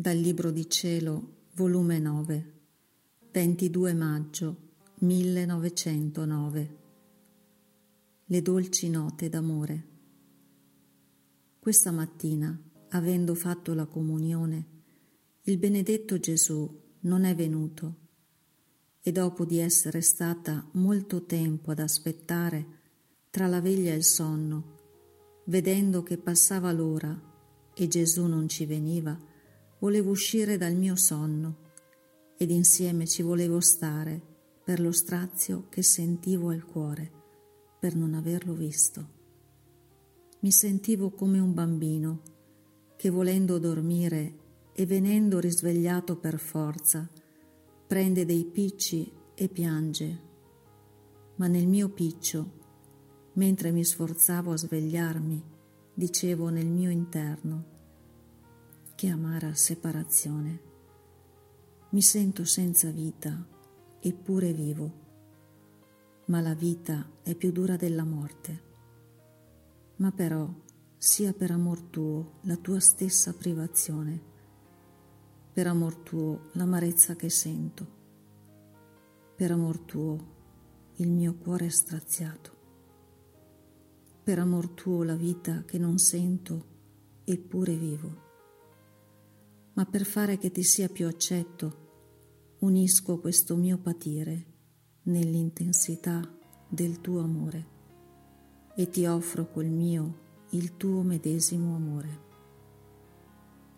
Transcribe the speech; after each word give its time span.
Dal 0.00 0.16
Libro 0.16 0.50
di 0.50 0.66
Cielo, 0.70 1.48
volume 1.56 1.98
9, 1.98 2.52
22 3.32 3.92
maggio 3.92 4.56
1909. 5.00 6.78
Le 8.24 8.40
dolci 8.40 8.88
note 8.88 9.28
d'amore. 9.28 9.88
Questa 11.58 11.90
mattina, 11.90 12.58
avendo 12.88 13.34
fatto 13.34 13.74
la 13.74 13.84
comunione, 13.84 14.66
il 15.42 15.58
benedetto 15.58 16.18
Gesù 16.18 16.80
non 17.00 17.24
è 17.24 17.34
venuto 17.34 17.96
e 19.02 19.12
dopo 19.12 19.44
di 19.44 19.58
essere 19.58 20.00
stata 20.00 20.66
molto 20.76 21.26
tempo 21.26 21.72
ad 21.72 21.78
aspettare 21.78 22.66
tra 23.28 23.46
la 23.46 23.60
veglia 23.60 23.92
e 23.92 23.96
il 23.96 24.04
sonno, 24.04 24.78
vedendo 25.44 26.02
che 26.02 26.16
passava 26.16 26.72
l'ora 26.72 27.28
e 27.74 27.86
Gesù 27.86 28.24
non 28.24 28.48
ci 28.48 28.64
veniva, 28.64 29.28
volevo 29.80 30.10
uscire 30.10 30.56
dal 30.56 30.74
mio 30.74 30.94
sonno 30.94 31.68
ed 32.36 32.50
insieme 32.50 33.06
ci 33.06 33.22
volevo 33.22 33.60
stare 33.60 34.20
per 34.64 34.80
lo 34.80 34.92
strazio 34.92 35.66
che 35.68 35.82
sentivo 35.82 36.50
al 36.50 36.64
cuore 36.64 37.10
per 37.78 37.96
non 37.96 38.14
averlo 38.14 38.52
visto. 38.52 39.18
Mi 40.40 40.50
sentivo 40.50 41.10
come 41.10 41.38
un 41.38 41.52
bambino 41.52 42.22
che 42.96 43.10
volendo 43.10 43.58
dormire 43.58 44.38
e 44.72 44.86
venendo 44.86 45.38
risvegliato 45.38 46.16
per 46.16 46.38
forza 46.38 47.08
prende 47.86 48.24
dei 48.24 48.44
picci 48.44 49.10
e 49.34 49.48
piange. 49.48 50.28
Ma 51.36 51.46
nel 51.46 51.66
mio 51.66 51.88
piccio, 51.88 52.58
mentre 53.34 53.70
mi 53.70 53.82
sforzavo 53.82 54.52
a 54.52 54.56
svegliarmi, 54.56 55.42
dicevo 55.94 56.50
nel 56.50 56.68
mio 56.68 56.90
interno, 56.90 57.79
che 59.00 59.08
amara 59.08 59.54
separazione. 59.54 60.60
Mi 61.92 62.02
sento 62.02 62.44
senza 62.44 62.90
vita, 62.90 63.34
eppure 63.98 64.52
vivo, 64.52 64.92
ma 66.26 66.42
la 66.42 66.52
vita 66.52 67.10
è 67.22 67.34
più 67.34 67.50
dura 67.50 67.76
della 67.76 68.04
morte. 68.04 68.62
Ma 69.96 70.12
però 70.12 70.46
sia 70.98 71.32
per 71.32 71.50
amor 71.50 71.80
tuo 71.80 72.40
la 72.42 72.56
tua 72.56 72.78
stessa 72.78 73.32
privazione, 73.32 74.20
per 75.50 75.66
amor 75.66 75.96
tuo 75.96 76.50
l'amarezza 76.52 77.16
che 77.16 77.30
sento, 77.30 77.86
per 79.34 79.50
amor 79.50 79.78
tuo 79.78 80.18
il 80.96 81.10
mio 81.10 81.36
cuore 81.36 81.70
straziato, 81.70 82.50
per 84.22 84.38
amor 84.40 84.68
tuo 84.68 85.02
la 85.04 85.16
vita 85.16 85.64
che 85.64 85.78
non 85.78 85.96
sento, 85.96 86.66
eppure 87.24 87.74
vivo 87.76 88.28
ma 89.74 89.84
per 89.86 90.04
fare 90.04 90.38
che 90.38 90.50
ti 90.50 90.62
sia 90.62 90.88
più 90.88 91.06
accetto, 91.06 91.88
unisco 92.60 93.18
questo 93.18 93.56
mio 93.56 93.78
patire 93.78 94.46
nell'intensità 95.04 96.20
del 96.68 97.00
tuo 97.00 97.20
amore 97.22 97.78
e 98.74 98.88
ti 98.88 99.06
offro 99.06 99.50
col 99.50 99.66
mio 99.66 100.28
il 100.50 100.76
tuo 100.76 101.02
medesimo 101.02 101.74
amore. 101.74 102.28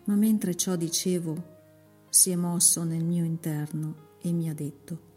Ma 0.04 0.14
mentre 0.14 0.54
ciò 0.54 0.76
dicevo, 0.76 1.50
si 2.08 2.30
è 2.30 2.36
mosso 2.36 2.82
nel 2.82 3.04
mio 3.04 3.24
interno 3.24 4.16
e 4.20 4.32
mi 4.32 4.48
ha 4.48 4.54
detto, 4.54 5.10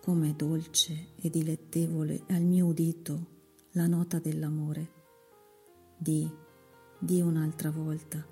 com'è 0.00 0.34
dolce 0.34 1.14
e 1.16 1.30
dilettevole 1.30 2.24
al 2.28 2.42
mio 2.42 2.66
udito 2.66 3.26
la 3.72 3.86
nota 3.86 4.18
dell'amore. 4.18 5.00
Di, 5.96 6.28
di 6.98 7.20
un'altra 7.20 7.70
volta 7.70 8.31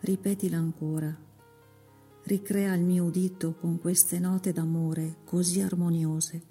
ripetila 0.00 0.56
ancora. 0.56 1.16
Ricrea 2.22 2.74
il 2.74 2.84
mio 2.84 3.04
udito 3.04 3.54
con 3.54 3.78
queste 3.78 4.18
note 4.18 4.52
d'amore 4.52 5.18
così 5.24 5.60
armoniose 5.60 6.42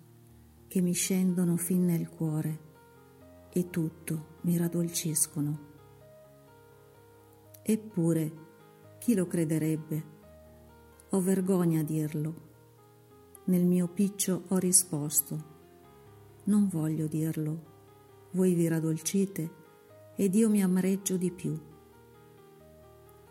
che 0.68 0.82
mi 0.82 0.94
scendono 0.94 1.56
fin 1.56 1.86
nel 1.86 2.10
cuore 2.10 2.66
e 3.52 3.70
tutto 3.70 4.38
mi 4.42 4.58
raddolciscono. 4.58 5.60
Eppure, 7.62 8.32
chi 9.00 9.14
lo 9.14 9.28
crederebbe? 9.28 10.16
Ho 11.10 11.22
vergogna 11.22 11.80
a 11.80 11.84
dirlo. 11.84 12.46
Nel 13.46 13.66
mio 13.66 13.88
piccio 13.88 14.44
ho 14.50 14.58
risposto, 14.58 15.56
non 16.46 16.68
voglio 16.68 17.08
dirlo, 17.08 17.76
voi 18.32 18.54
vi 18.54 18.68
raddolcite 18.68 19.52
ed 20.16 20.36
io 20.36 20.50
mi 20.50 20.62
amareggio 20.62 21.16
di 21.16 21.32
più. 21.32 21.58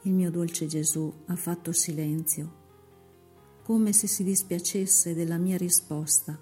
Il 0.06 0.12
mio 0.12 0.30
dolce 0.30 0.66
Gesù 0.66 1.12
ha 1.26 1.34
fatto 1.34 1.72
silenzio, 1.72 2.52
come 3.64 3.92
se 3.92 4.06
si 4.06 4.22
dispiacesse 4.22 5.14
della 5.14 5.36
mia 5.36 5.56
risposta. 5.56 6.38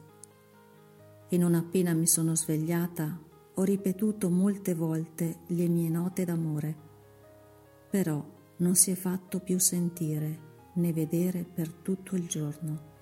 E 1.26 1.38
non 1.38 1.54
appena 1.54 1.94
mi 1.94 2.06
sono 2.06 2.36
svegliata, 2.36 3.18
ho 3.54 3.62
ripetuto 3.62 4.28
molte 4.28 4.74
volte 4.74 5.38
le 5.46 5.66
mie 5.68 5.88
note 5.88 6.26
d'amore, 6.26 6.76
però 7.88 8.22
non 8.58 8.74
si 8.74 8.90
è 8.90 8.94
fatto 8.94 9.40
più 9.40 9.58
sentire 9.58 10.38
né 10.74 10.92
vedere 10.92 11.42
per 11.42 11.72
tutto 11.72 12.16
il 12.16 12.26
giorno. 12.26 12.93